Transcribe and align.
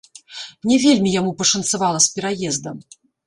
Не 0.71 0.77
вельмі 0.85 1.11
яму 1.17 1.35
пашанцавала 1.43 1.99
з 2.05 2.11
пераездам. 2.17 2.77